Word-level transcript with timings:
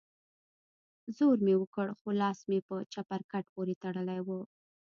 زور 1.17 1.37
مې 1.45 1.53
وکړ 1.57 1.87
خو 1.99 2.07
لاس 2.21 2.39
مې 2.49 2.59
په 2.67 2.75
چپرکټ 2.93 3.45
پورې 3.53 3.73
تړلى 3.83 4.19
و. 4.25 4.29